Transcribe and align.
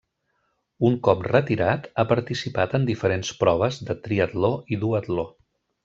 Un 0.87 0.95
cop 1.07 1.21
retirat 1.27 1.85
ha 2.03 2.07
participat 2.13 2.75
en 2.81 2.89
diferents 2.91 3.33
proves 3.45 3.79
de 3.91 4.01
triatló 4.09 4.53
i 4.77 4.85
duatló. 4.87 5.29